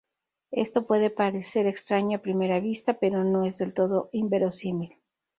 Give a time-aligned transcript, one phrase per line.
[0.55, 4.97] Esto puede parecer extraño a primera vista, pero no es del todo inverosímil.